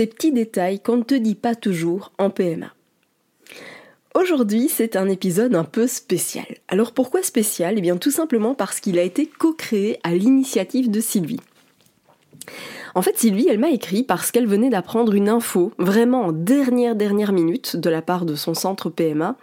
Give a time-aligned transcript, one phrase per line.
[0.00, 2.72] Petits détails qu'on ne te dit pas toujours en PMA.
[4.14, 6.46] Aujourd'hui, c'est un épisode un peu spécial.
[6.68, 7.74] Alors pourquoi spécial?
[7.76, 11.40] Eh bien tout simplement parce qu'il a été co-créé à l'initiative de Sylvie.
[12.94, 16.96] En fait, Sylvie, elle m'a écrit parce qu'elle venait d'apprendre une info, vraiment en dernière
[16.96, 19.36] dernière minute, de la part de son centre PMA,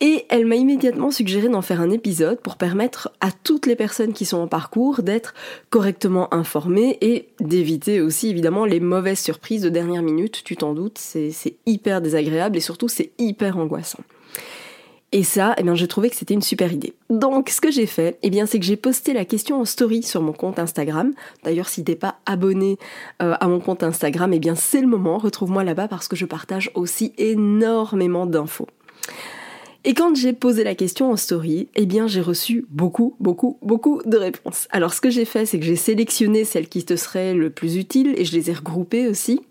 [0.00, 4.12] et elle m'a immédiatement suggéré d'en faire un épisode pour permettre à toutes les personnes
[4.12, 5.34] qui sont en parcours d'être
[5.70, 10.98] correctement informées et d'éviter aussi évidemment les mauvaises surprises de dernière minute, tu t'en doutes,
[10.98, 14.00] c'est hyper désagréable et surtout c'est hyper angoissant.
[15.12, 16.92] Et ça, eh bien, j'ai trouvé que c'était une super idée.
[17.10, 20.02] Donc, ce que j'ai fait, eh bien, c'est que j'ai posté la question en story
[20.02, 21.12] sur mon compte Instagram.
[21.44, 22.76] D'ailleurs, si t'es pas abonné
[23.22, 25.16] euh, à mon compte Instagram, eh bien, c'est le moment.
[25.18, 28.66] Retrouve-moi là-bas parce que je partage aussi énormément d'infos.
[29.88, 34.02] Et quand j'ai posé la question en story, eh bien j'ai reçu beaucoup, beaucoup, beaucoup
[34.04, 34.66] de réponses.
[34.70, 37.76] Alors ce que j'ai fait, c'est que j'ai sélectionné celles qui te seraient le plus
[37.76, 39.42] utiles et je les ai regroupées aussi.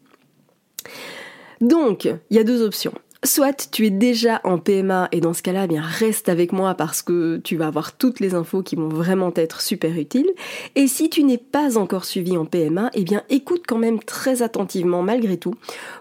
[1.62, 2.92] Donc, il y a deux options.
[3.24, 6.76] Soit tu es déjà en PMA et dans ce cas-là, eh bien reste avec moi
[6.76, 10.30] parce que tu vas avoir toutes les infos qui vont vraiment être super utiles.
[10.76, 14.42] Et si tu n'es pas encore suivi en PMA, eh bien écoute quand même très
[14.42, 15.56] attentivement malgré tout.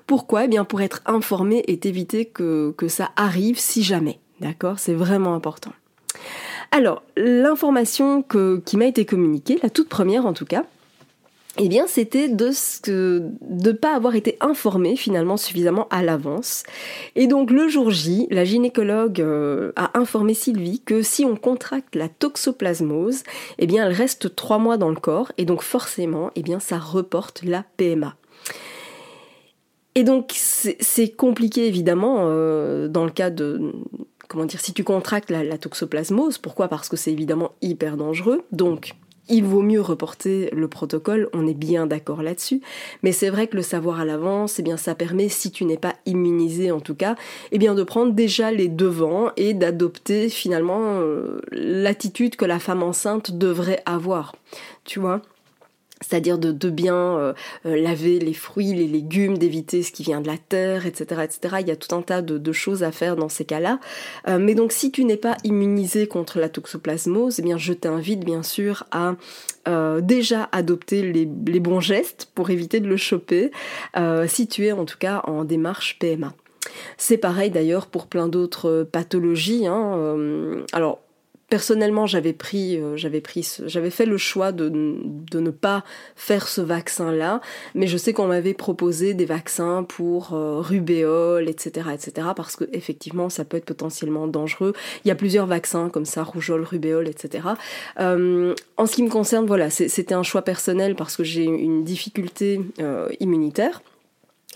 [0.08, 0.46] Pourquoi?
[0.46, 4.18] Eh bien pour être informé et t'éviter que, que ça arrive si jamais.
[4.40, 5.72] D'accord C'est vraiment important.
[6.70, 8.24] Alors, l'information
[8.64, 10.64] qui m'a été communiquée, la toute première en tout cas,
[11.56, 16.64] eh bien, c'était de ne pas avoir été informé finalement suffisamment à l'avance.
[17.14, 21.94] Et donc le jour J, la gynécologue euh, a informé Sylvie que si on contracte
[21.94, 23.22] la toxoplasmose,
[23.58, 26.78] eh bien, elle reste trois mois dans le corps et donc forcément, eh bien, ça
[26.78, 28.16] reporte la PMA.
[29.94, 33.72] Et donc c'est compliqué évidemment euh, dans le cas de
[34.34, 36.66] comment dire, si tu contractes la, toxoplasmose, pourquoi?
[36.66, 38.96] Parce que c'est évidemment hyper dangereux, donc
[39.28, 42.60] il vaut mieux reporter le protocole, on est bien d'accord là-dessus,
[43.04, 45.76] mais c'est vrai que le savoir à l'avance, eh bien ça permet, si tu n'es
[45.76, 47.14] pas immunisé en tout cas,
[47.52, 52.82] eh bien de prendre déjà les devants et d'adopter finalement euh, l'attitude que la femme
[52.82, 54.34] enceinte devrait avoir,
[54.82, 55.22] tu vois?
[56.00, 57.32] C'est-à-dire de, bien euh,
[57.66, 61.56] euh, laver les fruits, les légumes, d'éviter ce qui vient de la terre, etc., etc.
[61.60, 63.80] Il y a tout un tas de, choses à faire dans ces cas-là.
[64.28, 68.24] Euh, mais donc, si tu n'es pas immunisé contre la toxoplasmose, eh bien, je t'invite
[68.24, 69.14] bien sûr à
[70.02, 71.24] déjà adopter les,
[71.60, 73.50] bons gestes pour éviter de le choper,
[74.26, 76.34] si tu es en tout cas en démarche PMA.
[76.98, 79.66] C'est pareil d'ailleurs pour plein d'autres pathologies.
[79.66, 80.64] Hein.
[80.74, 81.03] alors,
[81.54, 85.84] personnellement, j'avais pris, euh, j'avais pris, j'avais fait le choix de, ne pas
[86.16, 87.40] faire ce vaccin-là,
[87.76, 92.64] mais je sais qu'on m'avait proposé des vaccins pour euh, rubéole, etc., etc., parce que
[92.72, 94.72] effectivement, ça peut être potentiellement dangereux.
[95.04, 97.46] Il y a plusieurs vaccins comme ça, rougeole, rubéole, etc.
[98.00, 101.84] Euh, en ce qui me concerne, voilà, c'était un choix personnel parce que j'ai une
[101.84, 102.60] difficulté
[103.20, 103.80] immunitaire.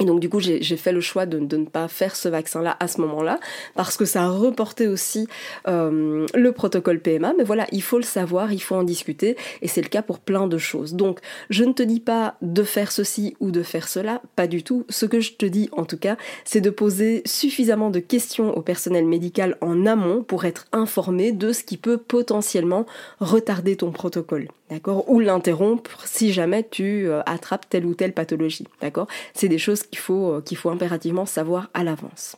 [0.01, 2.89] Et donc du coup j'ai fait le choix de, ne pas faire ce vaccin-là à
[2.89, 3.41] ce moment-là
[3.75, 5.27] parce que ça a reporté aussi
[5.67, 7.35] euh, le protocole PMA.
[7.37, 10.21] Mais voilà, il faut le savoir, il faut en discuter et c'est le cas pour
[10.21, 10.95] plein de choses.
[10.95, 11.19] Donc
[11.51, 14.85] je ne te dis pas de faire ceci ou de faire cela, pas du tout.
[14.89, 18.63] Ce que je te dis en tout cas, c'est de poser suffisamment de questions au
[18.63, 22.87] personnel médical en amont pour être informé de ce qui peut potentiellement
[23.21, 25.09] retarder ton protocole, d'accord?
[25.11, 29.07] Ou l'interrompre si jamais tu euh, attrapes telle ou telle pathologie, d'accord?
[29.35, 32.37] C'est des choses qu'il faut, euh, qu'il faut impérativement savoir à l'avance.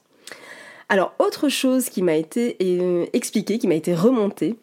[0.88, 4.56] Alors, autre chose qui m'a été euh, expliquée, qui m'a été remontée,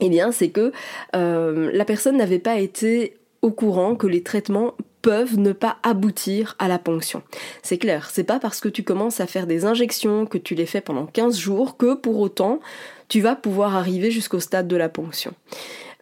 [0.00, 0.72] eh bien, c'est que
[1.14, 6.54] euh, la personne n'avait pas été au courant que les traitements peuvent ne pas aboutir
[6.58, 7.22] à la ponction.
[7.62, 10.66] C'est clair, c'est pas parce que tu commences à faire des injections, que tu les
[10.66, 12.60] fais pendant 15 jours, que pour autant
[13.08, 15.34] tu vas pouvoir arriver jusqu'au stade de la ponction.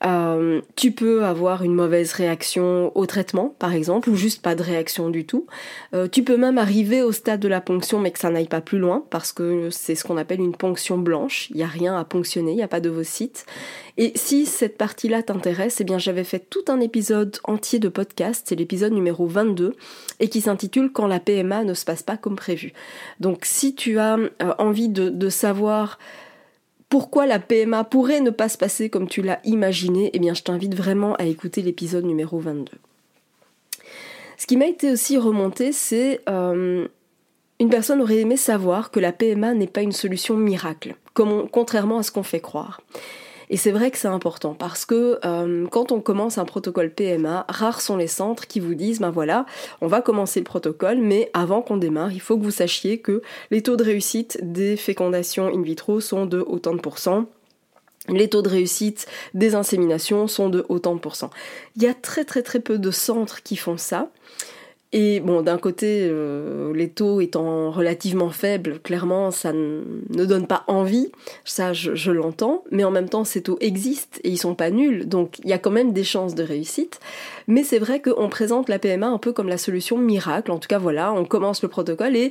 [0.04, 4.62] Euh, tu peux avoir une mauvaise réaction au traitement, par exemple, ou juste pas de
[4.62, 5.46] réaction du tout.
[5.94, 8.62] Euh, tu peux même arriver au stade de la ponction, mais que ça n'aille pas
[8.62, 11.48] plus loin, parce que c'est ce qu'on appelle une ponction blanche.
[11.50, 13.44] Il n'y a rien à ponctionner, il n'y a pas d'ovocytes.
[13.98, 18.46] Et si cette partie-là t'intéresse, eh bien j'avais fait tout un épisode entier de podcast,
[18.48, 19.74] c'est l'épisode numéro 22,
[20.20, 22.72] et qui s'intitule Quand la PMA ne se passe pas comme prévu.
[23.18, 25.98] Donc si tu as euh, envie de savoir
[26.90, 30.42] pourquoi la PMA pourrait ne pas se passer comme tu l'as imaginé, eh bien je
[30.42, 32.72] t'invite vraiment à écouter l'épisode numéro 22.
[34.36, 36.88] Ce qui m'a été aussi remonté, c'est euh,
[37.60, 42.02] une personne aurait aimé savoir que la PMA n'est pas une solution miracle, contrairement à
[42.02, 42.80] ce qu'on fait croire.
[43.50, 47.44] Et c'est vrai que c'est important parce que euh, quand on commence un protocole PMA,
[47.48, 49.44] rares sont les centres qui vous disent, ben voilà,
[49.80, 53.22] on va commencer le protocole, mais avant qu'on démarre, il faut que vous sachiez que
[53.50, 57.26] les taux de réussite des fécondations in vitro sont de autant de pourcents
[58.08, 61.30] les taux de réussite des inséminations sont de autant de pourcents.
[61.76, 64.08] Il y a très très très peu de centres qui font ça.
[64.92, 70.64] Et bon, d'un côté, euh, les taux étant relativement faibles, clairement, ça ne donne pas
[70.66, 71.12] envie.
[71.44, 72.64] Ça, je, l'entends.
[72.72, 75.08] Mais en même temps, ces taux existent et ils sont pas nuls.
[75.08, 76.98] Donc, il y a quand même des chances de réussite.
[77.50, 80.52] Mais c'est vrai qu'on présente la PMA un peu comme la solution miracle.
[80.52, 82.30] En tout cas, voilà, on commence le protocole et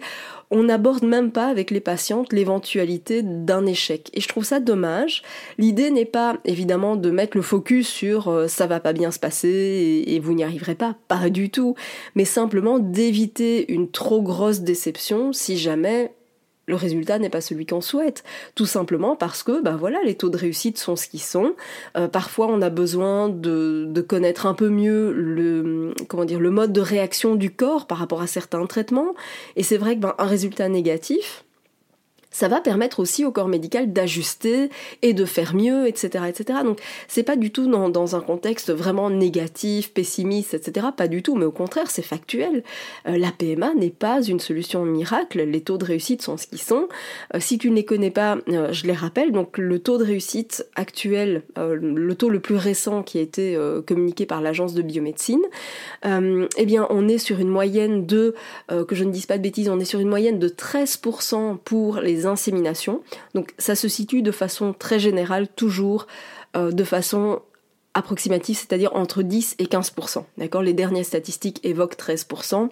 [0.50, 4.10] on n'aborde même pas avec les patientes l'éventualité d'un échec.
[4.14, 5.22] Et je trouve ça dommage.
[5.58, 9.20] L'idée n'est pas, évidemment, de mettre le focus sur euh, ça va pas bien se
[9.20, 10.96] passer et, vous n'y arriverez pas.
[11.10, 11.76] Pas du tout.
[12.16, 16.14] Mais simplement d'éviter une trop grosse déception si jamais
[16.70, 18.24] le résultat n'est pas celui qu'on souhaite.
[18.54, 21.56] Tout simplement parce que bah voilà, les taux de réussite sont ce qu'ils sont.
[21.98, 27.50] Euh, parfois, on a besoin de, connaître un peu mieux le, mode de réaction du
[27.52, 29.16] corps par rapport à certains traitements.
[29.56, 31.44] Et c'est vrai que ben, un résultat négatif,
[32.32, 34.70] ça va permettre aussi au corps médical d'ajuster
[35.02, 36.60] et de faire mieux, etc., etc.
[36.64, 40.88] Donc c'est pas du tout dans, un contexte vraiment négatif, pessimiste, etc.
[40.96, 42.64] Pas du tout, mais au contraire, c'est factuel.
[43.08, 45.42] Euh, la PMA n'est pas une solution miracle.
[45.42, 46.88] Les taux de réussite sont ce qu'ils sont.
[47.34, 49.32] Euh, si tu ne les connais pas, euh, je les rappelle.
[49.32, 54.26] Donc le taux de réussite actuel, le taux le plus récent qui a été communiqué
[54.26, 55.42] par l'agence de biomédecine,
[56.04, 58.36] eh bien on est sur une moyenne de,
[58.70, 61.98] que je ne dise pas de bêtises, on est sur une moyenne de 13% pour
[61.98, 63.02] les inséminations.
[63.34, 66.08] Donc ça se situe de façon très générale, toujours
[66.56, 67.42] euh, de façon
[67.94, 70.24] approximative, c'est-à-dire entre 10 et 15%.
[70.38, 70.62] D'accord?
[70.62, 72.70] Les dernières statistiques évoquent 13%.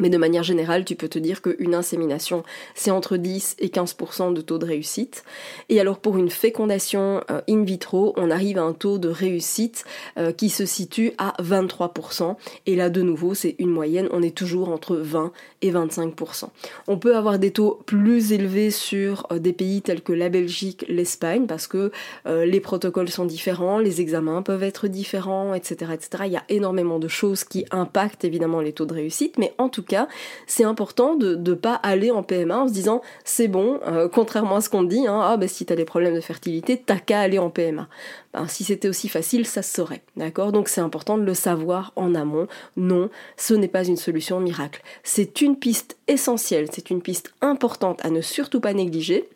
[0.00, 2.42] Mais de manière générale, tu peux te dire qu'une insémination,
[2.74, 5.24] c'est entre 10 et 15% de taux de réussite.
[5.68, 9.84] Et alors pour une fécondation euh, in vitro, on arrive à un taux de réussite
[10.18, 12.34] euh, qui se situe à 23%.
[12.66, 15.30] Et là, de nouveau, c'est une moyenne, on est toujours entre 20
[15.62, 16.48] et 25%.
[16.88, 20.84] On peut avoir des taux plus élevés sur euh, des pays tels que la Belgique,
[20.88, 21.92] l'Espagne, parce que
[22.26, 26.24] les protocoles sont différents, les examens peuvent être différents, etc., etc.
[26.26, 29.68] Il y a énormément de choses qui impactent évidemment les taux de réussite, mais en
[29.68, 30.08] tout cas,
[30.46, 34.56] c'est important de ne pas aller en PMA en se disant c'est bon, euh, contrairement
[34.56, 37.20] à ce qu'on dit, hein, ah ben si t'as des problèmes de fertilité, t'as qu'à
[37.20, 37.88] aller en PMA.
[38.32, 40.52] Ben, si c'était aussi facile, ça se saurait, d'accord?
[40.52, 42.48] Donc c'est important de le savoir en amont.
[42.76, 44.82] Non, ce n'est pas une solution miracle.
[45.02, 49.28] C'est une piste essentielle, c'est une piste importante à ne surtout pas négliger.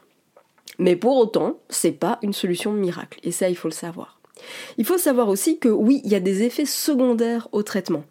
[0.79, 3.19] Mais pour autant, c'est pas une solution miracle.
[3.25, 4.18] Et ça, il faut le savoir.
[4.76, 8.05] Il faut savoir aussi que oui, il y a des effets secondaires au traitement.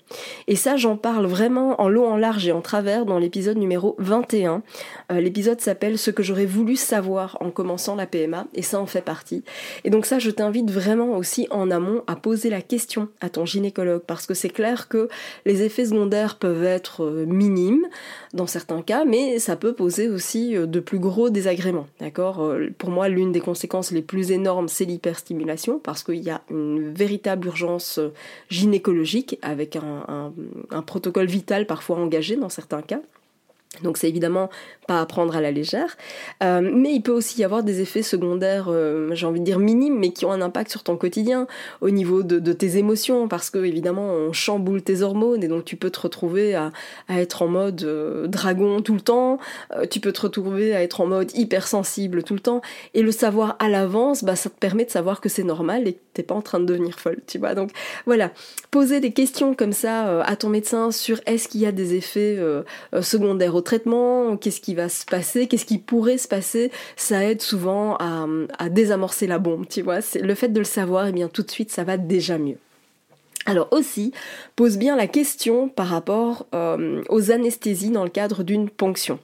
[0.48, 3.96] Et ça, j'en parle vraiment en long, en large et en travers dans l'épisode numéro
[4.00, 4.64] 21.
[5.12, 8.86] Euh, l'épisode s'appelle Ce que j'aurais voulu savoir en commençant la PMA, et ça en
[8.86, 9.44] fait partie.
[9.84, 13.46] Et donc ça, je t'invite vraiment aussi en amont à poser la question à ton
[13.46, 15.10] gynécologue, parce que c'est clair que
[15.46, 17.86] les effets secondaires peuvent être euh, minimes
[18.34, 21.88] dans certains cas, mais ça peut poser aussi euh, de plus gros désagréments.
[22.00, 22.54] D'accord?
[22.78, 26.42] Pour moi, l'une des conséquences les plus énormes, c'est l'hyperstimulation, parce que il y a
[26.50, 28.14] une véritable urgence euh,
[28.50, 30.34] gynécologique avec un,
[30.72, 33.02] un protocole vital parfois engagé dans certains cas.
[33.84, 34.50] Donc c'est évidemment
[34.88, 35.98] pas à prendre à la légère,
[36.42, 39.60] euh, mais il peut aussi y avoir des effets secondaires, euh, j'ai envie de dire
[39.60, 41.46] minimes, mais qui ont un impact sur ton quotidien,
[41.82, 45.76] au niveau de, tes émotions, parce que évidemment on chamboule tes hormones et donc tu
[45.76, 46.72] peux te retrouver à,
[47.10, 49.40] être en mode euh, dragon tout le temps,
[49.90, 52.62] tu peux te retrouver à être en mode hypersensible tout le temps,
[52.94, 55.94] et le savoir à l'avance, bah, ça te permet de savoir que c'est normal et
[55.94, 57.54] que t'es pas en train de devenir folle, tu vois.
[57.56, 57.72] Donc
[58.06, 58.32] voilà,
[58.72, 62.40] poser des questions comme ça à ton médecin sur est-ce qu'il y a des effets
[63.02, 67.42] secondaires au traitement, qu'est-ce qui va se passer, qu'est-ce qui pourrait se passer, ça aide
[67.42, 70.00] souvent à, désamorcer la bombe, tu vois.
[70.20, 72.58] Le fait de le savoir, et eh bien tout de suite ça va déjà mieux.
[73.50, 74.12] Alors aussi,
[74.58, 79.20] pose bien la question par rapport euh, aux anesthésies dans le cadre d'une ponction.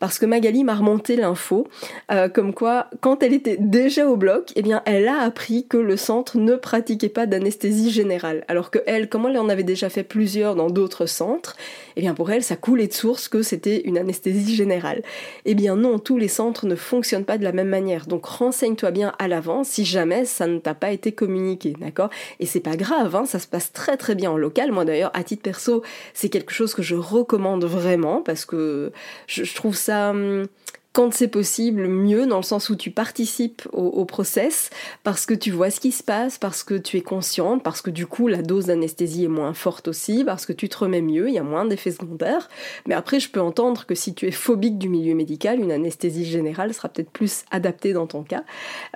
[0.00, 1.68] Parce que Magali m'a remonté l'info,
[2.10, 5.76] euh, comme quoi, quand elle était déjà au bloc, eh bien, elle a appris que
[5.76, 8.44] le centre ne pratiquait pas d'anesthésie générale.
[8.48, 11.56] Alors que elle, comme elle en avait déjà fait plusieurs dans d'autres centres,
[11.94, 15.02] eh bien, pour elle, ça coulait de source que c'était une anesthésie générale.
[15.44, 18.06] Eh bien non, tous les centres ne fonctionnent pas de la même manière.
[18.06, 22.10] Donc renseigne-toi bien à l'avance si jamais ça ne t'a pas été communiqué, d'accord?
[22.40, 24.72] Et c'est pas grave, hein, ça se passe très très bien en local.
[24.72, 25.82] Moi d'ailleurs, à titre perso,
[26.14, 28.92] c'est quelque chose que je recommande vraiment parce que
[29.26, 30.46] je, trouve ça hum,
[30.92, 34.70] quand c'est possible, mieux dans le sens où tu participes au, process,
[35.04, 37.90] parce que tu vois ce qui se passe, parce que tu es consciente, parce que
[37.90, 41.28] du coup la dose d'anesthésie est moins forte aussi, parce que tu te remets mieux,
[41.28, 42.48] il y a moins d'effets secondaires.
[42.86, 46.24] Mais après, je peux entendre que si tu es phobique du milieu médical, une anesthésie
[46.24, 48.42] générale sera peut-être plus adaptée dans ton cas.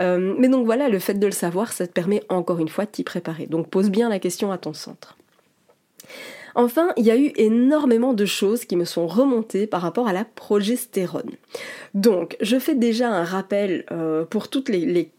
[0.01, 2.87] Euh, mais donc voilà, le fait de le savoir, ça te permet encore une fois
[2.87, 3.47] de t'y préparer.
[3.47, 5.17] Donc pose bien la question à ton centre.
[6.55, 10.13] Enfin, il y a eu énormément de choses qui me sont remontées par rapport à
[10.13, 11.33] la progestérone.
[11.95, 15.11] Donc, je fais déjà un rappel euh, pour toutes les,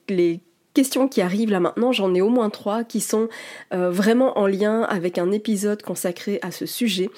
[0.74, 3.30] questions qui arrivent là maintenant, j'en ai au moins trois qui sont
[3.74, 7.10] euh, vraiment en lien avec un épisode consacré à ce sujet.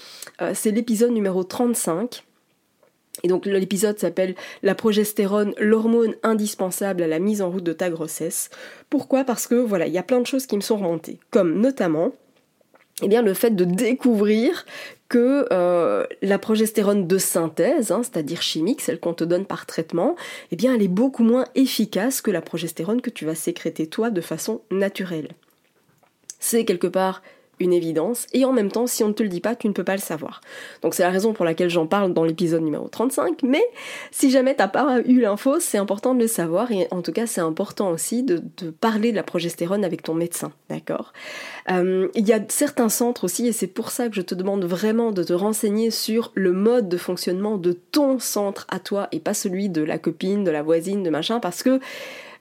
[0.44, 2.24] Euh, c'est l'épisode numéro 35.
[3.24, 7.90] Et donc l'épisode s'appelle La progestérone, l'hormone indispensable à la mise en route de ta
[7.90, 8.52] grossesse.
[8.92, 9.24] Pourquoi?
[9.24, 12.12] Parce que voilà, il y a plein de choses qui me sont remontées, comme notamment
[13.02, 14.66] eh bien, le fait de découvrir
[15.08, 20.16] que euh, la progestérone de synthèse, hein, c'est-à-dire chimique, celle qu'on te donne par traitement,
[20.52, 24.10] eh bien, elle est beaucoup moins efficace que la progestérone que tu vas sécréter toi
[24.10, 25.30] de façon naturelle.
[26.40, 27.22] C'est quelque part
[27.60, 29.74] une évidence, et en même temps, si on ne te le dit pas, tu ne
[29.74, 30.42] peux pas le savoir.
[30.82, 33.64] Donc c'est la raison pour laquelle j'en parle dans l'épisode numéro 35, mais
[34.12, 37.26] si jamais t'as pas eu l'info, c'est important de le savoir, et en tout cas
[37.26, 38.42] c'est important aussi de,
[38.80, 41.14] parler de la progestérone avec ton médecin, d'accord?
[41.72, 44.66] Euh, Il y a certains centres aussi, et c'est pour ça que je te demande
[44.66, 49.20] vraiment de te renseigner sur le mode de fonctionnement de ton centre à toi, et
[49.20, 51.80] pas celui de la copine, de la voisine, de machin, parce que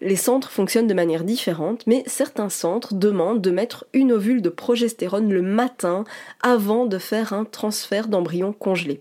[0.00, 4.48] les centres fonctionnent de manière différente, mais certains centres demandent de mettre une ovule de
[4.48, 6.04] progestérone le matin
[6.42, 9.00] avant de faire un transfert d'embryon congelé.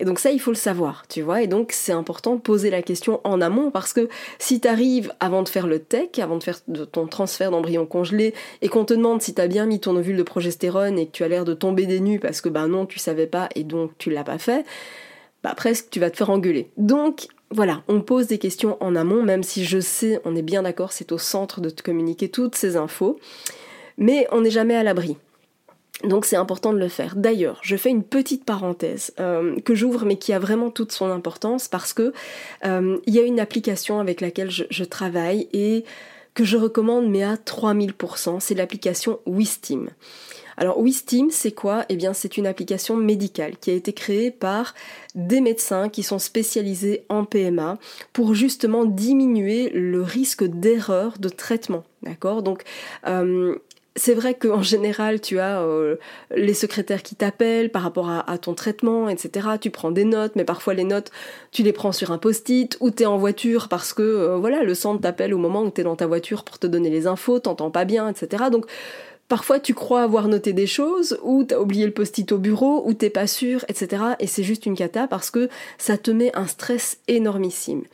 [0.00, 1.42] Et donc ça, il faut le savoir, tu vois.
[1.42, 5.12] Et donc c'est important de poser la question en amont parce que si tu arrives
[5.20, 8.94] avant de faire le tech, avant de faire ton transfert d'embryon congelé, et qu'on te
[8.94, 11.44] demande si tu as bien mis ton ovule de progestérone et que tu as l'air
[11.44, 14.24] de tomber des nues parce que ben non, tu savais pas et donc tu l'as
[14.24, 14.64] pas fait,
[15.44, 16.70] bah presque tu vas te faire engueuler.
[16.78, 20.62] Donc voilà, on pose des questions en amont, même si je sais, on est bien
[20.62, 23.18] d'accord, c'est au centre de te communiquer toutes ces infos,
[23.98, 25.16] mais on n'est jamais à l'abri.
[26.04, 27.14] Donc c'est important de le faire.
[27.16, 31.10] D'ailleurs, je fais une petite parenthèse euh, que j'ouvre mais qui a vraiment toute son
[31.10, 32.14] importance parce que
[32.64, 35.84] euh, il y a une application avec laquelle je, travaille et
[36.34, 39.88] que je recommande mais à 3000%, c'est l'application Wistim.
[40.60, 41.86] Alors Wistim, c'est quoi?
[41.88, 44.74] Eh bien, c'est une application médicale qui a été créée par
[45.14, 47.78] des médecins qui sont spécialisés en PMA
[48.12, 51.82] pour justement diminuer le risque d'erreur de traitement.
[52.02, 52.42] D'accord?
[52.42, 52.64] Donc,
[53.06, 53.56] euh,
[53.96, 55.96] c'est vrai qu'en général, tu as euh,
[56.34, 59.48] les secrétaires qui t'appellent par rapport à, ton traitement, etc.
[59.58, 61.10] Tu prends des notes, mais parfois les notes,
[61.52, 64.62] tu les prends sur un post-it ou tu es en voiture parce que euh, voilà,
[64.62, 67.06] le centre t'appelle au moment où tu es dans ta voiture pour te donner les
[67.06, 68.44] infos, t'entends pas bien, etc.
[68.52, 68.66] Donc
[69.30, 72.94] Parfois, tu crois avoir noté des choses, ou t'as oublié le post-it au bureau, ou
[72.94, 74.02] t'es pas sûr, etc.
[74.18, 77.84] Et c'est juste une cata parce que ça te met un stress énormissime.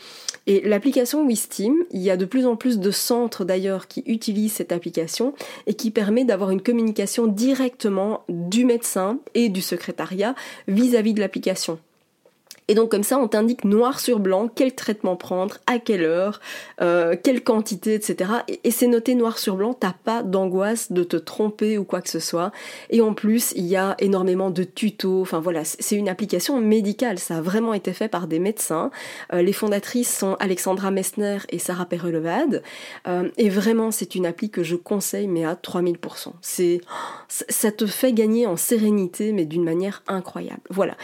[0.47, 4.55] Et l'application Wistim, il y a de plus en plus de centres d'ailleurs qui utilisent
[4.55, 5.35] cette application
[5.67, 10.35] et qui permet d'avoir une communication directement du médecin et du secrétariat
[10.69, 11.79] vis à -vis de l'application.
[12.69, 16.41] Et donc comme ça, on t'indique noir sur blanc quel traitement prendre, à quelle heure,
[16.81, 18.31] euh, quelle quantité, etc.
[18.65, 22.11] Et, c'est noté noir sur blanc, t'as pas d'angoisse de te tromper ou quoi que
[22.11, 22.53] ce soit.
[22.91, 25.23] Et en plus, il y a énormément de tutos.
[25.23, 27.19] Enfin voilà, c'est une application médicale.
[27.19, 28.91] Ça a vraiment été fait par des médecins.
[29.33, 32.63] Euh, les fondatrices sont Alexandra Messner et Sarah Perrelevade.
[33.07, 36.33] Euh, et vraiment, c'est une appli que je conseille, mais à 3000%.
[36.41, 36.81] C'est,
[37.29, 40.61] ça te fait gagner en sérénité, mais d'une manière incroyable.
[40.71, 40.97] Voilà.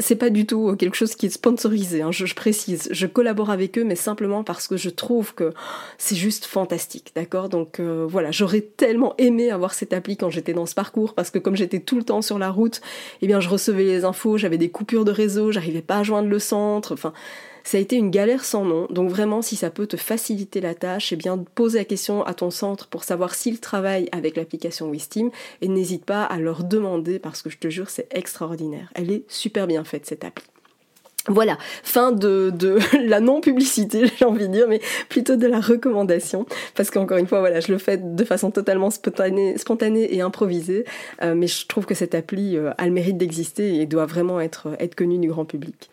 [0.00, 2.88] C'est pas du tout quelque chose qui est sponsorisé, hein, je, précise.
[2.90, 5.52] Je collabore avec eux, mais simplement parce que je trouve que
[5.96, 7.48] c'est juste fantastique, d'accord?
[7.48, 11.30] Donc euh, voilà, j'aurais tellement aimé avoir cette appli quand j'étais dans ce parcours, parce
[11.30, 12.80] que comme j'étais tout le temps sur la route,
[13.22, 16.28] eh bien je recevais les infos, j'avais des coupures de réseau, j'arrivais pas à joindre
[16.28, 17.12] le centre, enfin
[17.64, 20.74] ça a été une galère sans nom, donc vraiment si ça peut te faciliter la
[20.74, 24.90] tâche, eh bien poser la question à ton centre pour savoir s'ils travaillent avec l'application
[24.90, 28.90] Wistim et n'hésite pas à leur demander parce que je te jure c'est extraordinaire.
[28.94, 30.46] Elle est super bien faite cette appli.
[31.28, 36.46] Voilà, fin de, de la non-publicité, j'ai envie de dire, mais plutôt de la recommandation,
[36.74, 40.84] parce qu'encore une fois, voilà, je le fais de façon totalement spontanée, spontanée et improvisée,
[41.22, 44.40] euh, mais je trouve que cette appli euh, a le mérite d'exister et doit vraiment
[44.40, 45.90] être, être connue du grand public.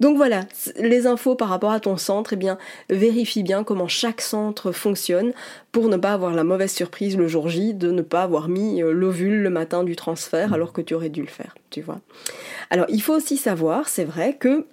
[0.00, 0.44] Donc voilà,
[0.78, 2.58] les infos par rapport à ton centre, eh bien,
[2.90, 5.32] vérifie bien comment chaque centre fonctionne
[5.72, 8.82] pour ne pas avoir la mauvaise surprise le jour J de ne pas avoir mis
[8.82, 12.00] euh, l'ovule le matin du transfert alors que tu aurais dû le faire, tu vois.
[12.70, 14.66] Alors, il faut aussi savoir, c'est vrai que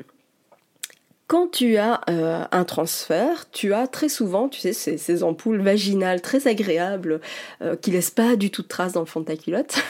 [1.33, 6.21] quand tu as euh, un transfert, tu as très souvent, tu sais, ces, ampoules vaginales
[6.21, 7.21] très agréables
[7.63, 9.83] euh, qui laissent pas du tout de traces dans le fond de ta culotte.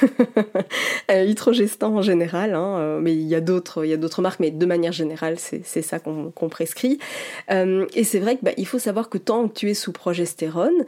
[1.12, 1.34] euh,
[1.82, 4.52] en général, hein, euh, mais il y a d'autres, il y a d'autres marques, mais
[4.52, 6.98] de manière générale, c'est ça qu'on prescrit.
[7.50, 10.86] et c'est vrai qu'il bah, faut savoir que tant que tu es sous progestérone,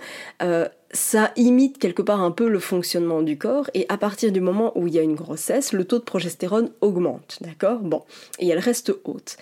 [0.91, 4.71] ça imite quelque part un peu le fonctionnement du corps et à partir du moment
[4.77, 7.79] où il y a une grossesse, le taux de progestérone augmente, d'accord?
[7.79, 8.03] Bon,
[8.39, 9.35] et elle reste haute.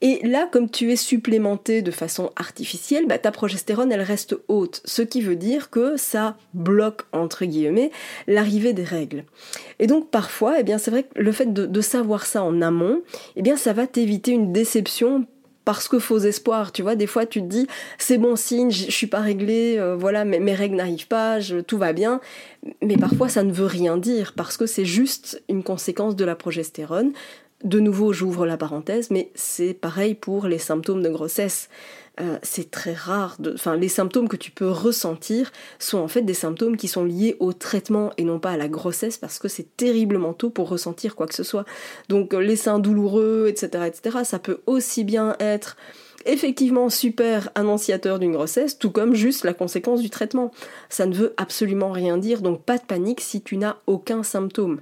[0.00, 4.80] Et là, comme tu es supplémenté de façon artificielle, bah, ta progestérone, elle reste haute,
[4.84, 7.90] ce qui veut dire que ça bloque, entre guillemets,
[8.28, 9.24] l'arrivée des règles.
[9.80, 13.02] Et donc parfois, eh bien, c'est vrai que le fait de, savoir ça en amont,
[13.36, 15.26] eh bien, ça va t'éviter une déception
[15.64, 17.66] parce que faux espoir, tu vois, des fois tu te dis
[17.98, 21.76] c'est bon signe, je suis pas réglée, euh, voilà, mes, mes règles n'arrivent pas, tout
[21.76, 22.22] va bien,
[22.82, 26.36] mais parfois ça ne veut rien dire parce que c'est juste une conséquence de la
[26.36, 27.12] progestérone.
[27.64, 31.68] De nouveau, j'ouvre la parenthèse, mais c'est pareil pour les symptômes de grossesse.
[32.20, 33.36] Euh, c'est très rare.
[33.52, 35.50] Enfin, les symptômes que tu peux ressentir
[35.80, 38.68] sont en fait des symptômes qui sont liés au traitement et non pas à la
[38.68, 41.64] grossesse parce que c'est terriblement tôt pour ressentir quoi que ce soit.
[42.08, 45.76] Donc euh, les seins douloureux, etc., etc., ça peut aussi bien être
[46.26, 50.52] effectivement super annonciateur d'une grossesse, tout comme juste la conséquence du traitement.
[50.88, 54.80] Ça ne veut absolument rien dire, donc pas de panique si tu n'as aucun symptôme.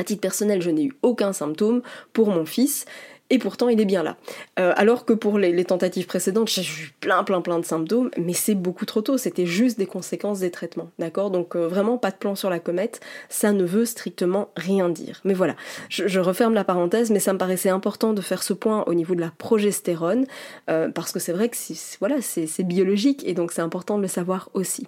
[0.00, 1.82] À titre personnel, je n'ai eu aucun symptôme.
[2.14, 2.86] Pour mon fils
[3.30, 4.16] et pourtant il est bien là.
[4.58, 8.32] Euh, alors que pour les, tentatives précédentes, j'ai eu plein plein plein de symptômes, mais
[8.32, 11.30] c'est beaucoup trop tôt, c'était juste des conséquences des traitements, d'accord?
[11.30, 15.20] Donc euh, vraiment pas de plan sur la comète, ça ne veut strictement rien dire.
[15.24, 15.54] Mais voilà,
[15.88, 19.14] je, referme la parenthèse, mais ça me paraissait important de faire ce point au niveau
[19.14, 20.26] de la progestérone,
[20.68, 21.56] euh, parce que c'est vrai que
[22.00, 24.86] voilà, c'est biologique, et donc c'est important de le savoir aussi.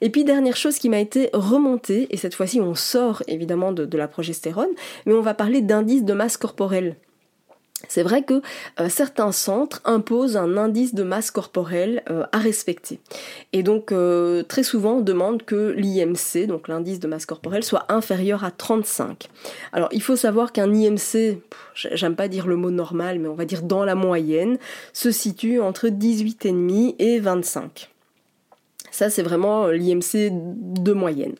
[0.00, 3.98] Et puis dernière chose qui m'a été remontée, et cette fois-ci on sort évidemment de
[3.98, 4.70] la progestérone,
[5.06, 6.96] mais on va parler d'indice de masse corporelle.
[7.88, 8.40] C'est vrai que
[8.80, 13.00] euh, certains centres imposent un indice de masse corporelle euh, à respecter.
[13.52, 17.84] Et donc euh, très souvent on demande que l'IMC, donc l'indice de masse corporelle, soit
[17.88, 19.28] inférieur à 35.
[19.72, 21.38] Alors il faut savoir qu'un IMC,
[21.74, 24.58] j'aime pas dire le mot normal, mais on va dire dans la moyenne,
[24.92, 27.90] se situe entre 18,5 et 25.
[28.90, 31.34] Ça c'est vraiment l'IMC de moyenne.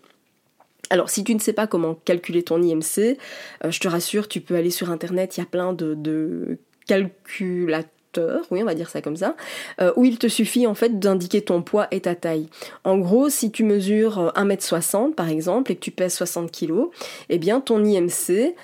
[0.91, 3.17] Alors, si tu ne sais pas comment calculer ton IMC,
[3.65, 8.45] euh, je te rassure, tu peux aller sur Internet, il y a plein de, calculateurs,
[8.51, 9.35] oui, on va dire ça comme ça,
[9.81, 12.49] euh, où il te suffit en fait d'indiquer ton poids et ta taille.
[12.85, 16.85] En gros, si tu mesures 1m60 euh, par exemple et que tu pèses 60 kg,
[17.31, 18.55] eh bien ton IMC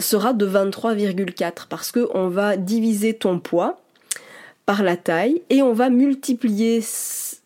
[0.00, 3.80] sera de 23,4 parce qu'on va diviser ton poids
[4.66, 6.82] par la taille et on va multiplier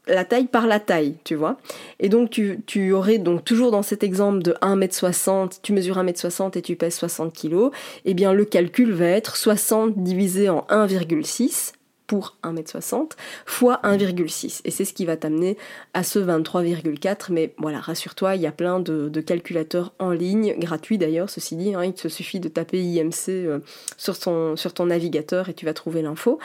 [0.07, 1.57] la taille par la taille, tu vois.
[2.01, 6.63] Et donc tu, aurais donc toujours dans cet exemple de 1m60, tu mesures 1m60 et
[6.63, 7.71] tu pèses 60 kg,
[8.05, 11.73] eh bien le calcul va être 60 divisé en 1,6
[12.13, 13.13] pour 1m60
[13.47, 14.61] fois 1,6.
[14.67, 15.57] Et c'est ce qui va t'amener
[15.95, 17.29] à ce 23,4.
[17.31, 21.75] Mais voilà, rassure-toi, il y a plein de, calculateurs en ligne, gratuits d'ailleurs, ceci dit.
[21.75, 23.61] Hein, il te suffit de taper IMC euh,
[23.97, 26.39] sur, ton, navigateur et tu vas trouver l'info.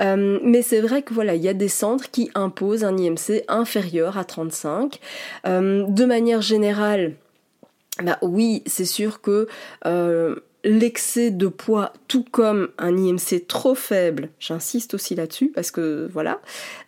[0.00, 3.44] Euh, mais c'est vrai que voilà, il y a des centres qui imposent un IMC
[3.48, 5.00] inférieur à 35.
[5.46, 7.12] Euh, de manière générale,
[8.02, 9.48] bah oui, c'est sûr que
[10.64, 16.40] l'excès de poids, tout comme un IMC trop faible, j'insiste aussi là-dessus parce que voilà,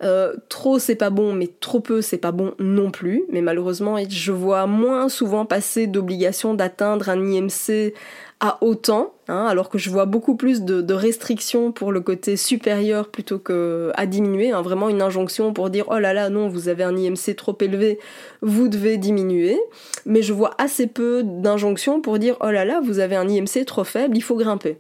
[0.03, 3.25] euh, trop c'est pas bon, mais trop peu c'est pas bon non plus.
[3.31, 7.95] Mais malheureusement, je vois moins souvent passer d'obligation d'atteindre un IMC
[8.45, 13.09] à autant, hein, alors que je vois beaucoup plus de, restrictions pour le côté supérieur
[13.09, 16.69] plutôt que à diminuer, hein, vraiment une injonction pour dire oh là là non vous
[16.69, 18.01] avez un IMC trop élevé,
[18.43, 19.61] vous devez diminuer,
[20.07, 23.65] mais je vois assez peu d'injonctions pour dire oh là là vous avez un IMC
[23.65, 24.77] trop faible, il faut grimper.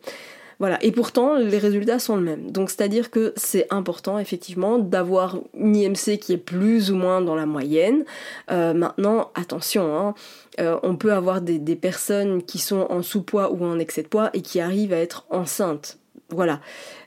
[0.62, 2.52] Voilà, et pourtant les résultats sont le même.
[2.52, 7.34] Donc c'est-à-dire que c'est important effectivement d'avoir une IMC qui est plus ou moins dans
[7.34, 8.04] la moyenne.
[8.52, 10.14] Euh, maintenant, attention, hein,
[10.60, 14.30] euh, on peut avoir des, personnes qui sont en sous-poids ou en excès de poids
[14.34, 15.98] et qui arrivent à être enceintes.
[16.28, 16.60] Voilà.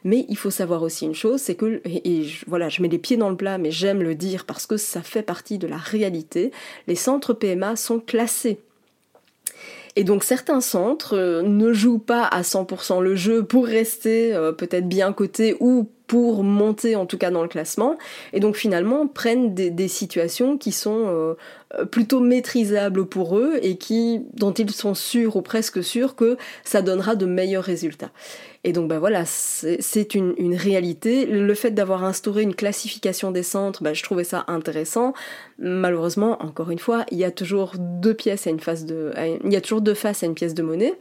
[0.03, 3.15] Mais il faut savoir aussi une chose, c'est que, et, voilà, je mets les pieds
[3.15, 6.51] dans le plat, mais j'aime le dire parce que ça fait partie de la réalité,
[6.87, 8.59] les centres PMA sont classés
[9.95, 14.51] Et donc certains centres euh, ne jouent pas à 100% le jeu pour rester euh,
[14.51, 17.97] peut-être bien coté ou pour monter en tout cas dans le classement,
[18.33, 24.21] et donc finalement prennent des, situations qui sont euh, plutôt maîtrisables pour eux et qui,
[24.33, 28.11] dont ils sont sûrs ou presque sûrs que ça donnera de meilleurs résultats.
[28.63, 31.27] Et donc bah voilà, c'est une, réalité.
[31.27, 35.13] Le fait d'avoir instauré une classification des centres, bah, je trouvais ça intéressant.
[35.59, 39.11] Malheureusement, encore une fois, il y a toujours deux pièces à une face de,
[39.43, 40.93] il y a toujours deux faces à une pièce de monnaie.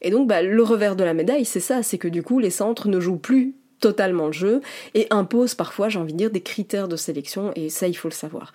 [0.00, 2.50] Et donc bah, le revers de la médaille, c'est ça, c'est que du coup les
[2.50, 4.60] centres ne jouent plus totalement le jeu
[4.94, 8.08] et impose parfois, j'ai envie de dire, des critères de sélection et ça, il faut
[8.08, 8.52] le savoir.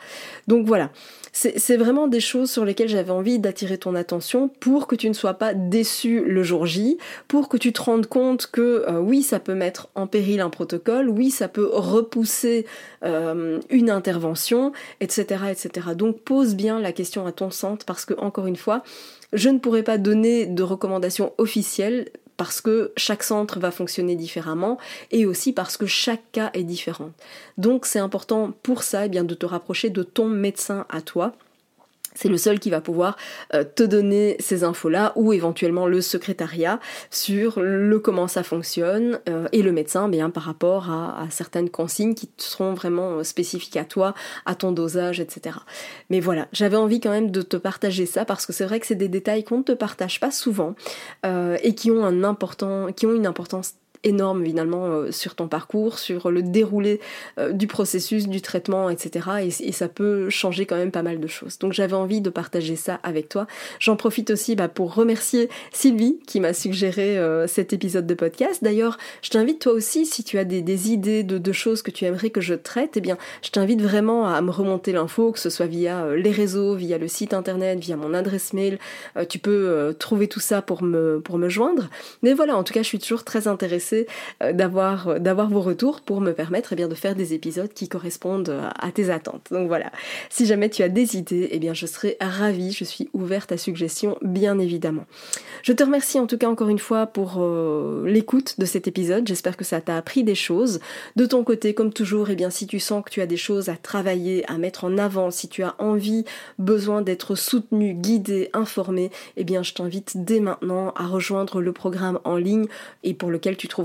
[0.48, 0.92] Donc voilà,
[1.34, 5.14] c'est vraiment des choses sur lesquelles j'avais envie d'attirer ton attention pour que tu ne
[5.14, 9.22] sois pas déçu le jour J, pour que tu te rendes compte que euh, oui,
[9.22, 12.66] ça peut mettre en péril un protocole, oui, ça peut repousser
[13.04, 15.90] euh, une intervention, etc., etc.
[15.96, 18.84] Donc pose bien la question à ton centre parce que encore une fois,
[19.34, 24.78] je ne pourrais pas donner de recommandations officielles parce que chaque centre va fonctionner différemment
[25.12, 27.12] et aussi parce que chaque cas est différent.
[27.58, 31.34] Donc c'est important pour ça eh bien, de te rapprocher de ton médecin à toi
[32.16, 33.18] c'est le seul qui va pouvoir
[33.54, 36.80] euh, te donner ces infos-là ou éventuellement le secrétariat
[37.12, 42.16] sur le comment ça fonctionne euh, et le médecin bien par rapport à, certaines consignes
[42.16, 44.14] qui seront vraiment euh, spécifiques à toi,
[44.46, 45.58] à ton dosage, etc.
[46.10, 48.88] Mais voilà, j'avais envie quand même de te partager ça parce que c'est vrai que
[48.88, 50.76] c'est des détails qu'on ne te partage pas souvent
[51.26, 53.74] et qui ont un important, qui ont une importance
[54.06, 57.02] énorme finalement euh, sur ton parcours, sur le déroulé
[57.40, 59.52] euh, du processus, du traitement, etc.
[59.60, 61.60] Et, ça peut changer quand même pas mal de choses.
[61.60, 63.46] Donc j'avais envie de partager ça avec toi.
[63.80, 68.64] J'en profite aussi bah, pour remercier Sylvie qui m'a suggéré euh, cet épisode de podcast.
[68.64, 72.30] D'ailleurs, je t'invite toi aussi, si tu as des, idées de, choses que tu aimerais
[72.30, 75.66] que je traite, eh bien, je t'invite vraiment à me remonter l'info, que ce soit
[75.66, 78.78] via les réseaux, via le site internet, via mon adresse mail.
[79.28, 81.90] tu peux trouver tout ça pour me, pour me joindre.
[82.22, 83.95] Mais voilà, en tout cas, je suis toujours très intéressée
[84.44, 87.72] euh, d'avoir euh, d'avoir vos retours pour me permettre eh bien de faire des épisodes
[87.74, 89.48] qui correspondent euh, à tes attentes.
[89.52, 89.92] Donc voilà,
[90.30, 93.58] si jamais tu as des idées, eh bien je serai ravie, je suis ouverte à
[93.58, 95.06] suggestions bien évidemment.
[95.64, 97.44] Je te remercie en tout cas encore une fois pour
[98.06, 99.28] l'écoute de cet épisode.
[99.28, 100.80] J'espère que ça t'a appris des choses.
[101.16, 103.70] De ton côté, comme toujours, eh bien si tu sens que tu as des choses
[103.70, 106.26] à travailler, à mettre en avant, si tu as envie,
[106.60, 112.20] besoin d'être soutenu, guidé, informé, eh bien je t'invite dès maintenant à rejoindre le programme
[112.24, 112.66] en ligne
[113.04, 113.85] et pour lequel tu trouveras